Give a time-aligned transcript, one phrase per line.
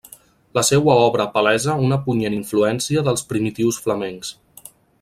[0.57, 4.33] La seua obra palesa una punyent influència dels primitius flamencs.